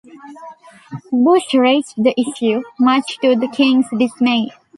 Bush 1.11 1.53
raised 1.53 1.93
the 1.95 2.19
issue, 2.19 2.63
much 2.79 3.19
to 3.19 3.35
the 3.35 3.47
King's 3.47 3.85
dismay. 3.99 4.49